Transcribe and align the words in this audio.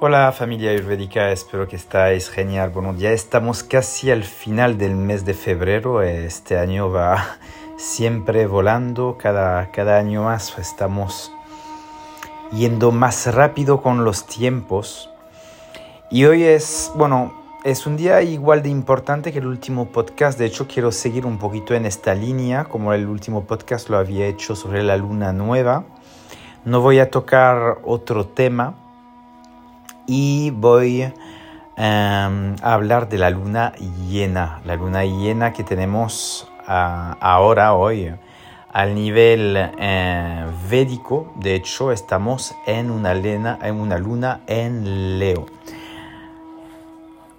Hola 0.00 0.30
familia 0.30 0.70
ayurvédica, 0.70 1.32
espero 1.32 1.66
que 1.66 1.74
estáis 1.74 2.30
genial. 2.30 2.70
Bueno, 2.70 2.94
ya 2.96 3.10
estamos 3.10 3.64
casi 3.64 4.12
al 4.12 4.22
final 4.22 4.78
del 4.78 4.94
mes 4.94 5.24
de 5.24 5.34
febrero. 5.34 6.02
Este 6.02 6.56
año 6.56 6.88
va 6.88 7.36
siempre 7.76 8.46
volando, 8.46 9.18
cada, 9.18 9.72
cada 9.72 9.98
año 9.98 10.22
más 10.22 10.56
estamos 10.56 11.32
yendo 12.52 12.92
más 12.92 13.34
rápido 13.34 13.82
con 13.82 14.04
los 14.04 14.24
tiempos. 14.24 15.10
Y 16.12 16.26
hoy 16.26 16.44
es, 16.44 16.92
bueno, 16.94 17.34
es 17.64 17.84
un 17.84 17.96
día 17.96 18.22
igual 18.22 18.62
de 18.62 18.68
importante 18.68 19.32
que 19.32 19.40
el 19.40 19.48
último 19.48 19.86
podcast. 19.86 20.38
De 20.38 20.46
hecho, 20.46 20.68
quiero 20.68 20.92
seguir 20.92 21.26
un 21.26 21.38
poquito 21.38 21.74
en 21.74 21.86
esta 21.86 22.14
línea, 22.14 22.66
como 22.66 22.92
el 22.92 23.08
último 23.08 23.48
podcast 23.48 23.88
lo 23.88 23.98
había 23.98 24.26
hecho 24.26 24.54
sobre 24.54 24.84
la 24.84 24.96
luna 24.96 25.32
nueva. 25.32 25.86
No 26.64 26.82
voy 26.82 27.00
a 27.00 27.10
tocar 27.10 27.78
otro 27.82 28.28
tema 28.28 28.76
y 30.08 30.50
voy 30.50 31.02
em, 31.02 31.12
a 31.76 32.72
hablar 32.72 33.08
de 33.08 33.18
la 33.18 33.30
luna 33.30 33.74
llena, 34.08 34.60
la 34.64 34.74
luna 34.74 35.04
llena 35.04 35.52
que 35.52 35.62
tenemos 35.62 36.50
ah, 36.66 37.16
ahora, 37.20 37.74
hoy, 37.74 38.12
al 38.72 38.94
nivel 38.94 39.54
eh, 39.56 40.46
védico. 40.68 41.32
De 41.36 41.54
hecho, 41.54 41.92
estamos 41.92 42.54
en 42.66 42.90
una, 42.90 43.14
luna, 43.14 43.58
en 43.62 43.76
una 43.76 43.98
luna 43.98 44.40
en 44.46 45.18
Leo. 45.18 45.46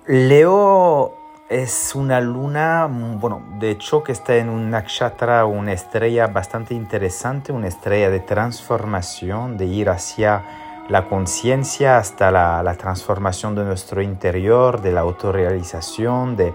Leo 0.06 1.14
es 1.50 1.96
una 1.96 2.22
luna, 2.22 2.88
bueno, 2.88 3.42
de 3.60 3.72
hecho 3.72 4.04
que 4.04 4.12
está 4.12 4.36
en 4.36 4.50
un 4.50 4.70
nakshatra, 4.70 5.46
una 5.46 5.74
estrella 5.74 6.28
bastante 6.28 6.76
interesante, 6.76 7.52
una 7.52 7.68
estrella 7.68 8.12
de 8.12 8.20
transformación, 8.20 9.58
de 9.58 9.66
ir 9.66 9.90
hacia 9.90 10.69
la 10.90 11.06
conciencia 11.06 11.98
hasta 11.98 12.32
la, 12.32 12.74
transformación 12.76 13.56
de 13.56 13.64
nuestro 13.64 14.02
interior, 14.02 14.82
de 14.82 14.92
la 14.92 15.02
autorrealización, 15.02 16.36
de, 16.36 16.54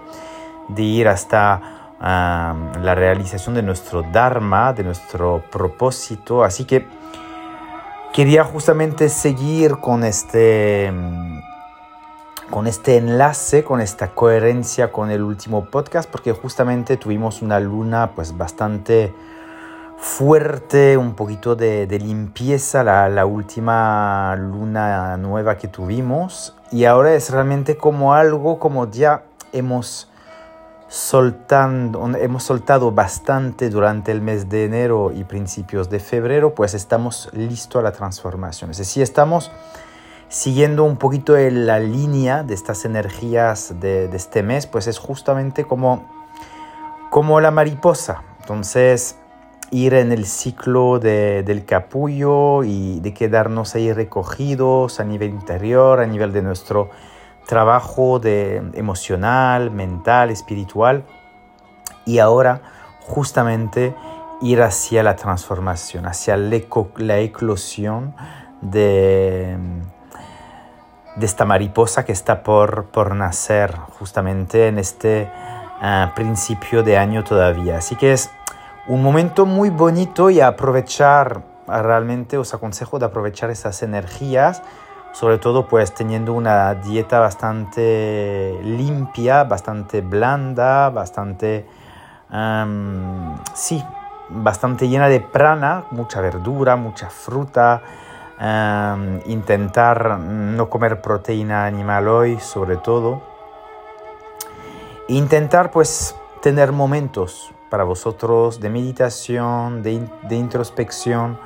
de 0.68 0.82
ir 0.82 1.08
hasta 1.08 1.84
la 2.00 2.94
realización 2.94 3.54
de 3.54 3.62
nuestro 3.62 4.02
Dharma, 4.02 4.72
de 4.72 4.84
nuestro 4.84 5.42
propósito. 5.50 6.44
Así 6.44 6.64
que 6.64 6.86
quería 8.12 8.44
justamente 8.44 9.08
seguir 9.08 9.78
con 9.78 10.04
este, 10.04 10.92
con 12.50 12.66
este 12.66 12.96
enlace, 12.96 13.64
con 13.64 13.80
esta 13.80 14.08
coherencia 14.08 14.92
con 14.92 15.10
el 15.10 15.22
último 15.22 15.64
podcast, 15.64 16.10
porque 16.10 16.32
justamente 16.32 16.96
tuvimos 16.96 17.40
una 17.40 17.60
luna 17.60 18.10
pues 18.14 18.36
bastante 18.36 19.14
fuerte, 19.96 20.96
un 20.96 21.14
poquito 21.14 21.56
de, 21.56 21.86
limpieza, 21.98 22.84
la, 22.84 23.26
última 23.26 24.36
luna 24.36 25.16
nueva 25.16 25.56
que 25.56 25.68
tuvimos. 25.68 26.54
Y 26.70 26.84
ahora 26.84 27.14
es 27.14 27.30
realmente 27.30 27.76
como 27.76 28.14
algo, 28.14 28.58
como 28.58 28.90
ya 28.90 29.24
hemos, 29.52 30.10
soltando, 30.88 32.06
hemos 32.16 32.44
soltado 32.44 32.92
bastante 32.92 33.70
durante 33.70 34.12
el 34.12 34.20
mes 34.20 34.48
de 34.48 34.64
enero 34.64 35.12
y 35.12 35.24
principios 35.24 35.90
de 35.90 36.00
febrero, 36.00 36.54
pues 36.54 36.74
estamos 36.74 37.30
listos 37.32 37.80
a 37.80 37.82
la 37.82 37.92
transformación. 37.92 38.70
Es 38.70 38.78
decir, 38.78 39.02
estamos 39.02 39.50
siguiendo 40.28 40.84
un 40.84 40.96
poquito 40.96 41.36
la 41.36 41.78
línea 41.78 42.42
de 42.42 42.54
estas 42.54 42.84
energías 42.84 43.80
de, 43.80 44.08
de 44.08 44.16
este 44.16 44.42
mes, 44.42 44.66
pues 44.66 44.86
es 44.86 44.98
justamente 44.98 45.64
como, 45.64 46.04
como 47.10 47.40
la 47.40 47.50
mariposa. 47.50 48.22
Entonces, 48.40 49.16
ir 49.70 49.94
en 49.94 50.12
el 50.12 50.26
ciclo 50.26 50.98
del 50.98 51.64
capullo 51.64 52.62
y 52.64 53.00
de 53.00 53.12
quedarnos 53.14 53.74
ahí 53.74 53.92
recogidos 53.92 55.00
a 55.00 55.04
nivel 55.04 55.30
interior, 55.30 56.00
a 56.00 56.06
nivel 56.06 56.32
de 56.32 56.42
nuestro 56.42 56.90
trabajo 57.46 58.18
de 58.18 58.62
emocional, 58.74 59.70
mental, 59.70 60.30
espiritual. 60.30 61.04
Y 62.04 62.18
ahora 62.18 62.62
justamente 63.00 63.94
ir 64.40 64.62
hacia 64.62 65.02
la 65.02 65.16
transformación, 65.16 66.06
hacia 66.06 66.36
la 66.36 67.18
eclosión 67.18 68.14
de, 68.60 69.56
de 71.16 71.26
esta 71.26 71.44
mariposa 71.44 72.04
que 72.04 72.12
está 72.12 72.42
por, 72.42 72.86
por 72.86 73.14
nacer 73.14 73.76
justamente 73.98 74.68
en 74.68 74.78
este 74.78 75.30
ah, 75.80 76.12
principio 76.14 76.82
de 76.82 76.98
año 76.98 77.24
todavía. 77.24 77.78
Así 77.78 77.96
que 77.96 78.12
es 78.12 78.30
un 78.86 79.02
momento 79.02 79.46
muy 79.46 79.70
bonito 79.70 80.28
y 80.28 80.40
aprovechar, 80.40 81.42
realmente 81.66 82.36
os 82.36 82.52
aconsejo 82.52 82.98
de 82.98 83.06
aprovechar 83.06 83.50
esas 83.50 83.82
energías, 83.82 84.62
sobre 85.12 85.38
todo 85.38 85.68
pues 85.68 85.94
teniendo 85.94 86.34
una 86.34 86.74
dieta 86.74 87.18
bastante 87.20 88.58
limpia, 88.62 89.44
bastante 89.44 90.02
blanda, 90.02 90.90
bastante, 90.90 91.66
sí, 93.54 93.82
bastante 94.28 94.88
llena 94.88 95.08
de 95.08 95.20
prana, 95.20 95.84
mucha 95.90 96.20
verdura, 96.20 96.76
mucha 96.76 97.08
fruta, 97.08 97.80
intentar 99.24 100.18
no 100.18 100.68
comer 100.68 101.00
proteína 101.00 101.64
animal 101.64 102.08
hoy 102.08 102.38
sobre 102.38 102.76
todo. 102.76 103.22
Intentar 105.08 105.70
pues 105.70 106.16
tener 106.42 106.72
momentos 106.72 107.50
para 107.74 107.82
vosotros 107.82 108.60
de 108.60 108.70
meditación, 108.70 109.82
de, 109.82 110.06
introspección. 110.30 111.40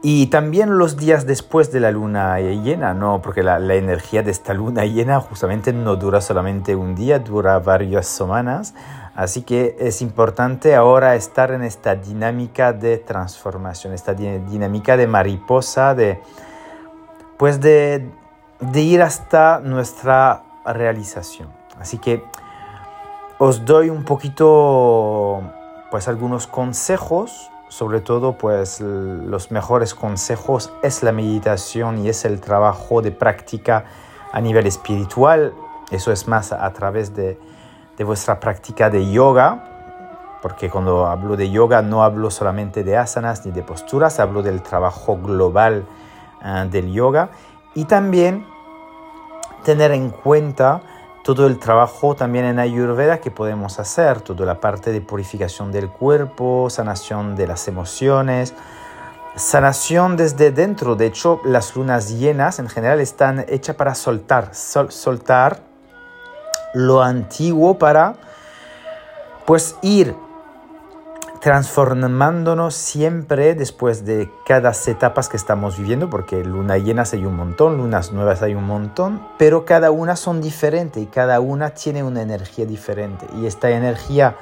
Y 0.00 0.28
también 0.28 0.78
los 0.78 0.96
días 0.96 1.26
después 1.26 1.70
de 1.70 1.80
la 1.80 1.90
luna 1.90 2.40
llena, 2.40 2.94
¿no? 2.94 3.20
Porque 3.20 3.42
la, 3.42 3.58
energía 3.74 4.22
de 4.22 4.30
esta 4.30 4.54
luna 4.54 4.86
llena 4.86 5.20
justamente 5.20 5.74
no 5.74 5.96
dura 5.96 6.22
solamente 6.22 6.74
un 6.74 6.94
día, 6.94 7.18
dura 7.18 7.58
varias 7.58 8.06
semanas. 8.06 8.74
Así 9.14 9.42
que 9.42 9.76
es 9.78 10.00
importante 10.00 10.74
ahora 10.74 11.14
estar 11.14 11.50
en 11.50 11.62
esta 11.62 11.94
dinámica 11.94 12.72
de 12.72 12.96
transformación, 12.96 13.92
esta 13.92 14.14
dinámica 14.14 14.96
de 14.96 15.06
mariposa, 15.06 15.94
de, 15.94 16.22
pues 17.36 17.60
de, 17.60 18.08
de 18.60 18.80
ir 18.80 19.02
hasta 19.02 19.60
nuestra 19.60 20.42
realización. 20.64 21.50
Así 21.78 21.98
que 21.98 22.24
os 23.44 23.66
doy 23.66 23.90
un 23.90 24.04
poquito, 24.04 25.42
pues 25.90 26.08
algunos 26.08 26.46
consejos, 26.46 27.50
sobre 27.68 28.00
todo 28.00 28.38
pues 28.38 28.80
los 28.80 29.50
mejores 29.50 29.94
consejos 29.94 30.72
es 30.82 31.02
la 31.02 31.12
meditación 31.12 31.98
y 31.98 32.08
es 32.08 32.24
el 32.24 32.40
trabajo 32.40 33.02
de 33.02 33.10
práctica 33.10 33.84
a 34.32 34.40
nivel 34.40 34.66
espiritual. 34.66 35.52
Eso 35.90 36.10
es 36.10 36.26
más 36.26 36.52
a 36.52 36.72
través 36.72 37.14
de, 37.14 37.38
de 37.98 38.04
vuestra 38.04 38.40
práctica 38.40 38.88
de 38.88 39.12
yoga, 39.12 40.38
porque 40.40 40.70
cuando 40.70 41.04
hablo 41.04 41.36
de 41.36 41.50
yoga 41.50 41.82
no 41.82 42.02
hablo 42.02 42.30
solamente 42.30 42.82
de 42.82 42.96
asanas 42.96 43.44
ni 43.44 43.52
de 43.52 43.62
posturas, 43.62 44.20
hablo 44.20 44.42
del 44.42 44.62
trabajo 44.62 45.18
global 45.18 45.84
eh, 46.42 46.66
del 46.70 46.90
yoga 46.94 47.28
y 47.74 47.84
también 47.84 48.46
tener 49.64 49.90
en 49.92 50.08
cuenta 50.08 50.80
todo 51.24 51.46
el 51.46 51.58
trabajo 51.58 52.14
también 52.14 52.44
en 52.44 52.58
Ayurveda 52.58 53.18
que 53.18 53.30
podemos 53.30 53.78
hacer, 53.78 54.20
toda 54.20 54.44
la 54.44 54.60
parte 54.60 54.92
de 54.92 55.00
purificación 55.00 55.72
del 55.72 55.88
cuerpo, 55.88 56.68
sanación 56.68 57.34
de 57.34 57.46
las 57.46 57.66
emociones, 57.66 58.52
sanación 59.34 60.18
desde 60.18 60.50
dentro. 60.50 60.96
De 60.96 61.06
hecho, 61.06 61.40
las 61.46 61.74
lunas 61.76 62.10
llenas 62.10 62.58
en 62.58 62.68
general 62.68 63.00
están 63.00 63.46
hechas 63.48 63.74
para 63.74 63.94
soltar, 63.94 64.54
soltar 64.54 65.62
lo 66.74 67.02
antiguo 67.02 67.78
para 67.78 68.16
pues 69.46 69.76
ir 69.80 70.14
transformándonos 71.44 72.74
siempre 72.74 73.54
después 73.54 74.06
de 74.06 74.30
cada 74.46 74.72
etapas 74.86 75.28
que 75.28 75.36
estamos 75.36 75.76
viviendo, 75.76 76.08
porque 76.08 76.42
luna 76.42 76.78
llenas 76.78 77.12
hay 77.12 77.26
un 77.26 77.36
montón, 77.36 77.76
lunas 77.76 78.12
nuevas 78.12 78.40
hay 78.40 78.54
un 78.54 78.64
montón, 78.64 79.20
pero 79.36 79.66
cada 79.66 79.90
una 79.90 80.16
son 80.16 80.40
diferentes 80.40 81.02
y 81.02 81.04
cada 81.04 81.40
una 81.40 81.68
tiene 81.74 82.02
una 82.02 82.22
energía 82.22 82.64
diferente. 82.64 83.26
Y 83.36 83.44
esta 83.44 83.68
energía 83.68 84.36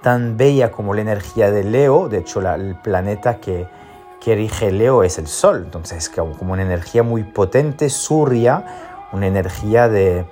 tan 0.00 0.38
bella 0.38 0.70
como 0.70 0.94
la 0.94 1.02
energía 1.02 1.50
de 1.50 1.64
Leo, 1.64 2.08
de 2.08 2.16
hecho 2.16 2.40
el 2.40 2.76
planeta 2.76 3.40
que, 3.40 3.68
que 4.18 4.34
rige 4.34 4.72
Leo 4.72 5.02
es 5.02 5.18
el 5.18 5.26
Sol, 5.26 5.64
entonces 5.66 5.98
es 5.98 6.08
como, 6.08 6.34
una 6.50 6.62
energía 6.62 7.02
muy 7.02 7.24
potente, 7.24 7.90
surya, 7.90 8.64
una 9.12 9.26
energía 9.26 9.90
de, 9.90 10.24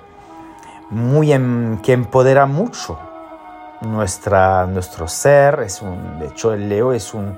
muy 0.89 1.31
em, 1.31 1.79
que 1.83 1.93
empodera 1.93 2.47
mucho 2.47 2.97
nuestra, 3.81 4.65
nuestro 4.65 5.07
ser. 5.07 5.61
Es 5.61 5.81
un, 5.81 6.19
de 6.19 6.27
hecho, 6.27 6.53
el 6.53 6.69
Leo 6.69 6.93
es 6.93 7.13
un, 7.13 7.37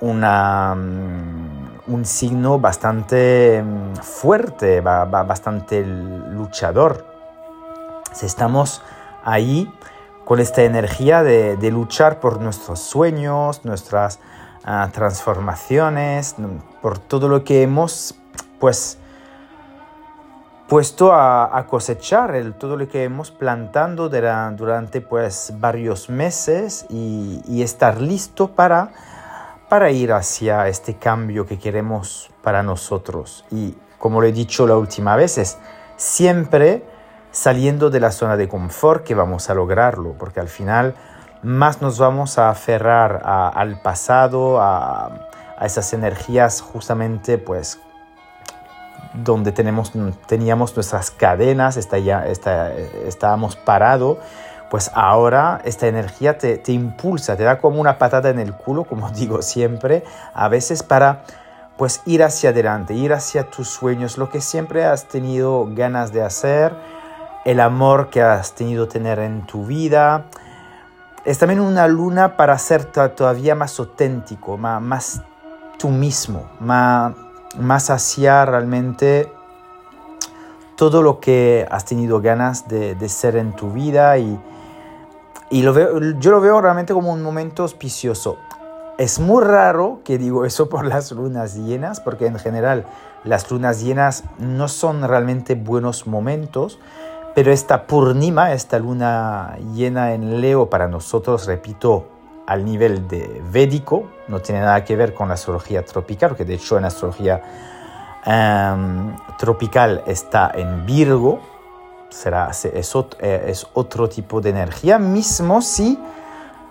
mm, 0.00 1.92
un 1.92 2.04
signo 2.04 2.58
bastante 2.58 3.62
mm, 3.62 3.96
fuerte, 3.96 4.80
bastante 4.80 5.84
luchador. 5.84 7.06
Si 8.12 8.26
estamos 8.26 8.82
ahí 9.24 9.72
con 10.24 10.40
esta 10.40 10.62
energía 10.62 11.22
de, 11.22 11.70
luchar 11.70 12.20
por 12.20 12.40
nuestros 12.40 12.80
sueños, 12.80 13.64
nuestras 13.64 14.20
ah, 14.64 14.88
transformaciones, 14.92 16.36
por 16.80 16.98
todo 16.98 17.28
lo 17.28 17.44
que 17.44 17.62
hemos 17.62 18.14
pues 18.60 18.99
puesto 20.70 21.12
a, 21.12 21.66
cosechar 21.68 22.40
todo 22.56 22.76
lo 22.76 22.86
que 22.88 23.02
hemos 23.02 23.32
plantando 23.32 24.08
durante 24.08 25.00
pues, 25.00 25.52
varios 25.56 26.08
meses 26.08 26.86
y, 26.88 27.60
estar 27.60 28.00
listo 28.00 28.52
para, 28.52 28.92
para 29.68 29.90
ir 29.90 30.12
hacia 30.12 30.68
este 30.68 30.94
cambio 30.94 31.44
que 31.44 31.58
queremos 31.58 32.30
para 32.40 32.62
nosotros. 32.62 33.44
Y 33.50 33.74
como 33.98 34.20
lo 34.20 34.28
he 34.28 34.32
dicho 34.32 34.64
la 34.64 34.76
última 34.76 35.16
vez, 35.16 35.38
es 35.38 35.58
siempre 35.96 36.84
saliendo 37.32 37.90
de 37.90 37.98
la 37.98 38.12
zona 38.12 38.36
de 38.36 38.46
confort 38.46 39.02
que 39.02 39.16
vamos 39.16 39.50
a 39.50 39.54
lograrlo, 39.54 40.14
porque 40.20 40.38
al 40.38 40.48
final 40.48 40.94
más 41.42 41.82
nos 41.82 41.98
vamos 41.98 42.38
a 42.38 42.48
aferrar 42.48 43.22
al 43.24 43.82
pasado, 43.82 44.60
a, 44.60 45.26
a 45.58 45.66
esas 45.66 45.92
energías 45.94 46.60
justamente 46.60 47.38
pues 47.38 47.80
donde 49.14 49.52
teníamos 49.52 49.94
nuestras 50.76 51.10
cadenas, 51.10 51.76
está 51.76 51.98
ya, 51.98 52.26
está, 52.26 52.72
estábamos 52.74 53.56
parados, 53.56 54.18
pues 54.70 54.90
ahora 54.94 55.60
esta 55.64 55.88
energía 55.88 56.38
te, 56.38 56.58
te, 56.58 56.72
impulsa, 56.72 57.36
te 57.36 57.42
da 57.42 57.58
como 57.58 57.80
una 57.80 57.98
patada 57.98 58.30
en 58.30 58.38
el 58.38 58.54
culo, 58.54 58.84
como 58.84 59.10
digo 59.14 59.42
siempre, 59.42 60.04
a 60.32 60.48
veces 60.48 60.82
para 60.82 61.24
pues 61.76 62.02
ir 62.04 62.22
hacia 62.22 62.50
adelante, 62.50 62.94
ir 62.94 63.12
hacia 63.12 63.50
tus 63.50 63.68
sueños, 63.68 64.18
lo 64.18 64.28
que 64.28 64.40
siempre 64.40 64.84
has 64.84 65.06
tenido 65.06 65.66
ganas 65.70 66.12
de 66.12 66.22
hacer, 66.22 66.74
el 67.44 67.58
amor 67.58 68.10
que 68.10 68.20
has 68.22 68.52
tenido 68.52 68.86
tener 68.86 69.18
en 69.18 69.46
tu 69.46 69.64
vida. 69.64 70.26
Es 71.24 71.38
también 71.38 71.60
una 71.60 71.88
luna 71.88 72.36
para 72.36 72.58
ser 72.58 72.84
todavía 72.84 73.54
más 73.54 73.78
auténtico, 73.78 74.58
más, 74.58 74.82
más 74.82 75.22
tú 75.78 75.88
mismo, 75.88 76.50
más 76.60 77.14
más 77.58 77.90
hacia 77.90 78.44
realmente 78.44 79.32
todo 80.76 81.02
lo 81.02 81.20
que 81.20 81.66
has 81.70 81.84
tenido 81.84 82.20
ganas 82.20 82.68
de, 82.68 83.08
ser 83.08 83.36
en 83.36 83.54
tu 83.54 83.72
vida 83.72 84.16
y, 84.18 84.40
y 85.50 85.62
lo 85.62 85.74
veo, 85.74 86.00
yo 86.18 86.30
lo 86.30 86.40
veo 86.40 86.60
realmente 86.60 86.94
como 86.94 87.12
un 87.12 87.22
momento 87.22 87.64
auspicioso. 87.64 88.38
Es 88.96 89.18
muy 89.18 89.44
raro 89.44 90.00
que 90.04 90.18
digo 90.18 90.44
eso 90.46 90.68
por 90.68 90.86
las 90.86 91.12
lunas 91.12 91.54
llenas, 91.56 92.00
porque 92.00 92.26
en 92.26 92.38
general 92.38 92.86
las 93.24 93.50
lunas 93.50 93.82
llenas 93.82 94.24
no 94.38 94.68
son 94.68 95.06
realmente 95.06 95.54
buenos 95.54 96.06
momentos, 96.06 96.78
pero 97.34 97.52
esta 97.52 97.86
Purnima, 97.86 98.52
esta 98.52 98.78
luna 98.78 99.56
llena 99.74 100.14
en 100.14 100.40
Leo 100.40 100.70
para 100.70 100.88
nosotros, 100.88 101.46
repito, 101.46 102.06
al 102.50 102.64
nivel 102.64 103.06
de 103.06 103.40
védico, 103.52 104.10
no 104.26 104.40
tiene 104.40 104.60
nada 104.60 104.84
que 104.84 104.96
ver 104.96 105.14
con 105.14 105.28
la 105.28 105.34
astrología 105.34 105.84
tropical, 105.84 106.34
que 106.34 106.44
de 106.44 106.54
hecho 106.54 106.76
en 106.76 106.84
astrología 106.84 107.40
em, 108.26 109.14
tropical 109.38 110.02
está 110.04 110.50
en 110.52 110.84
Virgo, 110.84 111.38
será, 112.08 112.50
es, 112.50 112.64
eh, 112.64 113.44
es 113.46 113.68
otro 113.72 114.08
tipo 114.08 114.40
de 114.40 114.50
energía, 114.50 114.98
mismo 114.98 115.62
si 115.62 115.96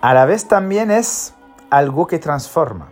a 0.01 0.13
la 0.13 0.25
vez 0.25 0.49
también 0.49 0.91
es 0.91 1.33
algo 1.69 2.07
que 2.07 2.19
transforma, 2.19 2.89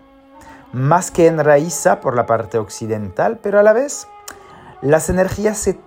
más 0.71 1.11
que 1.11 1.27
enraiza 1.27 1.99
por 1.99 2.15
la 2.15 2.25
parte 2.25 2.57
occidental, 2.57 3.37
pero 3.43 3.59
a 3.59 3.63
la 3.63 3.73
vez 3.73 4.07
las 4.81 5.09
energías 5.09 5.57
se 5.57 5.77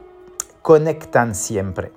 conectan 0.60 1.34
siempre, 1.34 1.92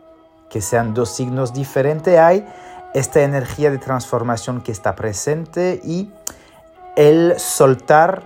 que 0.50 0.62
sean 0.62 0.94
dos 0.94 1.10
signos 1.10 1.52
diferentes, 1.52 2.18
hay 2.18 2.48
esta 2.94 3.22
energía 3.22 3.72
de 3.72 3.78
transformación 3.78 4.62
que 4.62 4.72
está 4.72 4.96
presente 4.96 5.82
y 5.84 6.12
el 6.96 7.40
soltar 7.40 8.24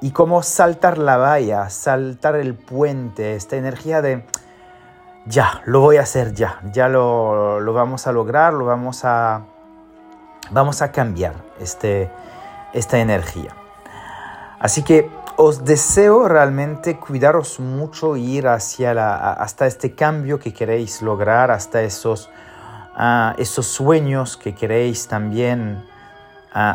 y 0.00 0.12
cómo 0.12 0.42
saltar 0.42 0.98
la 0.98 1.16
valla, 1.16 1.68
saltar 1.70 2.36
el 2.36 2.54
puente, 2.54 3.34
esta 3.34 3.56
energía 3.56 4.00
de 4.00 4.24
ya, 5.26 5.62
lo 5.66 5.80
voy 5.80 5.98
a 5.98 6.02
hacer 6.02 6.32
ya, 6.32 6.60
ya 6.72 6.88
lo, 6.88 7.60
lo 7.60 7.72
vamos 7.74 8.06
a 8.06 8.12
lograr, 8.12 8.54
lo 8.54 8.64
vamos 8.64 9.04
a, 9.04 9.42
vamos 10.50 10.80
a 10.80 10.90
cambiar 10.90 11.34
este, 11.60 12.10
esta 12.72 12.98
energía. 12.98 13.54
Así 14.58 14.82
que 14.82 15.10
os 15.36 15.64
deseo 15.64 16.28
realmente 16.28 16.96
cuidaros 16.96 17.60
mucho 17.60 18.16
ir 18.16 18.48
hacia 18.48 18.94
la, 18.94 19.32
hasta 19.34 19.66
este 19.66 19.94
cambio 19.94 20.38
que 20.38 20.52
queréis 20.52 21.02
lograr, 21.02 21.50
hasta 21.50 21.82
esos 21.82 22.30
esos 23.38 23.66
sueños 23.66 24.36
que 24.36 24.54
queréis 24.54 25.06
también 25.06 25.82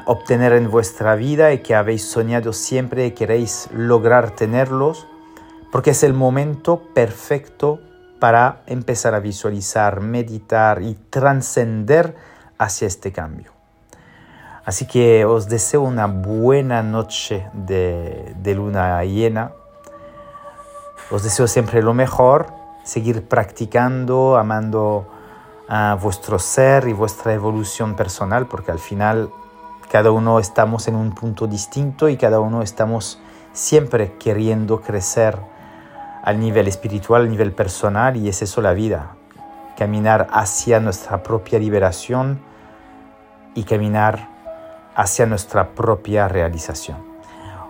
obtener 0.05 0.53
en 0.53 0.71
vuestra 0.71 1.15
vida 1.15 1.51
y 1.51 1.59
que 1.59 1.75
habéis 1.75 2.07
soñado 2.07 2.53
siempre 2.53 3.05
y 3.05 3.11
queréis 3.11 3.69
lograr 3.73 4.31
tenerlos, 4.31 5.07
porque 5.71 5.91
es 5.91 6.03
el 6.03 6.13
momento 6.13 6.81
perfecto 6.93 7.81
para 8.19 8.61
empezar 8.67 9.15
a 9.15 9.19
visualizar, 9.19 9.99
meditar 9.99 10.81
y 10.81 10.93
trascender 10.93 12.15
hacia 12.57 12.87
este 12.87 13.11
cambio. 13.11 13.51
Así 14.63 14.85
que 14.87 15.25
os 15.25 15.49
deseo 15.49 15.81
una 15.81 16.05
buena 16.07 16.81
noche 16.83 17.47
de, 17.51 18.33
de 18.37 18.55
luna 18.55 19.03
llena. 19.03 19.51
Os 21.11 21.23
deseo 21.23 21.47
siempre 21.47 21.83
lo 21.83 21.93
mejor, 21.93 22.47
seguir 22.85 23.27
practicando, 23.27 24.37
amando 24.37 25.12
a 25.67 25.97
vuestro 26.01 26.39
ser 26.39 26.87
y 26.87 26.93
vuestra 26.93 27.33
evolución 27.33 27.95
personal, 27.95 28.47
porque 28.47 28.71
al 28.71 28.79
final 28.79 29.31
cada 29.91 30.11
uno 30.11 30.39
estamos 30.39 30.87
en 30.87 30.95
un 30.95 31.13
punto 31.13 31.47
distinto 31.47 32.09
y 32.09 32.17
cada 32.17 32.39
uno 32.39 32.61
estamos 32.61 33.19
siempre 33.53 34.13
queriendo 34.17 34.81
crecer 34.81 35.37
al 36.23 36.39
nivel 36.39 36.67
espiritual, 36.67 37.23
al 37.23 37.29
nivel 37.29 37.51
personal, 37.51 38.17
y 38.17 38.29
es 38.29 38.41
eso 38.41 38.61
la 38.61 38.73
vida, 38.73 39.15
caminar 39.77 40.27
hacia 40.31 40.79
nuestra 40.79 41.21
propia 41.21 41.59
liberación 41.59 42.39
y 43.55 43.63
caminar 43.63 44.29
hacia 44.95 45.25
nuestra 45.25 45.69
propia 45.69 46.27
realización. 46.27 46.97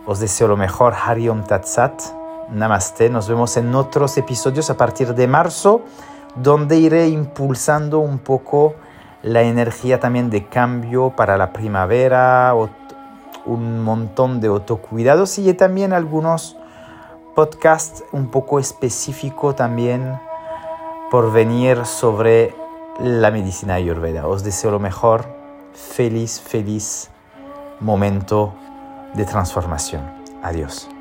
Os 0.05 0.19
deseo 0.19 0.47
lo 0.47 0.57
mejor, 0.57 0.93
Hariom 0.93 1.43
Tatsat, 1.45 2.01
Namaste, 2.49 3.09
nos 3.09 3.27
vemos 3.27 3.55
en 3.57 3.73
otros 3.73 4.17
episodios 4.17 4.69
a 4.69 4.77
partir 4.77 5.15
de 5.15 5.27
marzo 5.27 5.81
donde 6.35 6.77
iré 6.77 7.07
impulsando 7.09 7.99
un 7.99 8.19
poco 8.19 8.75
la 9.21 9.41
energía 9.43 9.99
también 9.99 10.29
de 10.29 10.47
cambio 10.47 11.11
para 11.15 11.37
la 11.37 11.53
primavera, 11.53 12.53
un 13.45 13.83
montón 13.83 14.39
de 14.39 14.47
autocuidados 14.47 15.37
y 15.39 15.53
también 15.53 15.93
algunos 15.93 16.57
podcasts 17.35 18.03
un 18.11 18.29
poco 18.29 18.59
específicos 18.59 19.55
también 19.55 20.19
por 21.09 21.31
venir 21.31 21.85
sobre 21.85 22.53
la 22.99 23.31
medicina 23.31 23.75
ayurveda. 23.75 24.27
Os 24.27 24.43
deseo 24.43 24.71
lo 24.71 24.79
mejor, 24.79 25.25
feliz, 25.73 26.39
feliz 26.39 27.09
momento 27.79 28.53
de 29.13 29.25
transformación. 29.25 30.01
Adiós. 30.41 30.89